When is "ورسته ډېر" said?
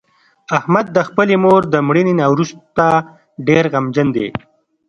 2.33-3.63